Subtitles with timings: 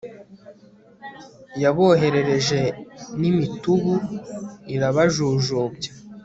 [1.63, 2.59] yaboherereje
[3.19, 3.93] n'imitubu
[4.75, 5.91] irabajujubya